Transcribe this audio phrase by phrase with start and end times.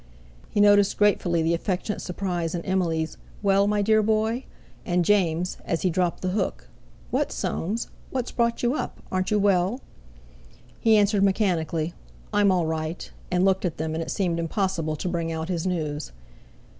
[0.49, 4.45] He noticed gratefully the affectionate surprise in Emily's: "Well, my dear boy?"
[4.83, 6.69] and James', as he dropped the hook:
[7.11, 7.87] "What, Soames!
[8.09, 8.99] What's brought you up?
[9.11, 9.79] Aren't you well?"
[10.79, 11.93] He answered mechanically:
[12.33, 15.67] "I'm all right," and looked at them, and it seemed impossible to bring out his
[15.67, 16.11] news.